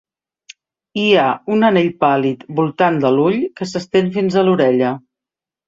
[1.01, 1.25] Hi ha
[1.57, 4.99] un anell pàl·lid voltant de l'ull que s'estén fins a l'orella.